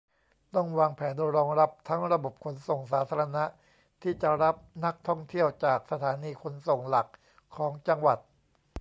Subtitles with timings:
[0.55, 3.43] ต้องวางแผนรองรับ ทั้งระบบขนส่งสาธารณะ
[4.01, 7.07] ที่จะรับนักท่องเที่ยวจากสถานีขนส่งหลัก
[7.55, 8.17] ของจังหวัด